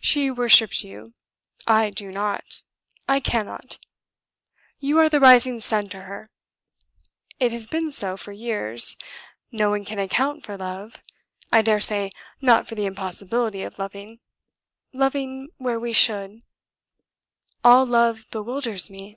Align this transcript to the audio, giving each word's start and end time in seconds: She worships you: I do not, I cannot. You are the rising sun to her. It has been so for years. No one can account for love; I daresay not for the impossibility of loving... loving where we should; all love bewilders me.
She 0.00 0.28
worships 0.28 0.82
you: 0.82 1.14
I 1.68 1.90
do 1.90 2.10
not, 2.10 2.64
I 3.08 3.20
cannot. 3.20 3.78
You 4.80 4.98
are 4.98 5.08
the 5.08 5.20
rising 5.20 5.60
sun 5.60 5.88
to 5.90 6.00
her. 6.00 6.30
It 7.38 7.52
has 7.52 7.68
been 7.68 7.92
so 7.92 8.16
for 8.16 8.32
years. 8.32 8.96
No 9.52 9.70
one 9.70 9.84
can 9.84 10.00
account 10.00 10.42
for 10.44 10.56
love; 10.56 11.00
I 11.52 11.62
daresay 11.62 12.10
not 12.40 12.66
for 12.66 12.74
the 12.74 12.86
impossibility 12.86 13.62
of 13.62 13.78
loving... 13.78 14.18
loving 14.92 15.50
where 15.58 15.78
we 15.78 15.92
should; 15.92 16.42
all 17.62 17.86
love 17.86 18.28
bewilders 18.32 18.90
me. 18.90 19.16